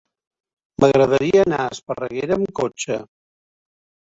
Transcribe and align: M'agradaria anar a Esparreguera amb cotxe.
M'agradaria 0.83 1.43
anar 1.49 1.59
a 1.65 1.67
Esparreguera 1.75 2.39
amb 2.41 2.51
cotxe. 2.61 2.99